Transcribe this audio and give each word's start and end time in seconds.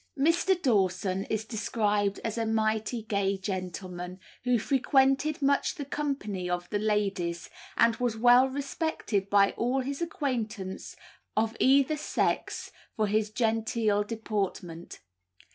Mr. 0.17 0.59
Dawson 0.59 1.25
is 1.25 1.45
described 1.45 2.19
as 2.25 2.35
"a 2.35 2.43
mighty 2.43 3.03
gay 3.03 3.37
gentleman, 3.37 4.19
who 4.45 4.57
frequented 4.57 5.43
much 5.43 5.75
the 5.75 5.85
company 5.85 6.49
of 6.49 6.67
the 6.71 6.79
ladies, 6.79 7.51
and 7.77 7.97
was 7.97 8.17
well 8.17 8.49
respected 8.49 9.29
by 9.29 9.51
all 9.51 9.81
his 9.81 10.01
acquaintance 10.01 10.95
of 11.37 11.55
either 11.59 11.97
sex 11.97 12.71
for 12.95 13.05
his 13.05 13.29
genteel 13.29 14.03
deportment. 14.03 15.01